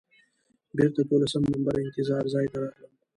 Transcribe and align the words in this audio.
بېرته 0.77 1.01
دولسم 1.11 1.43
نمبر 1.53 1.75
انتظار 1.85 2.23
ځای 2.33 2.45
ته 2.51 2.57
راغلم. 2.63 2.93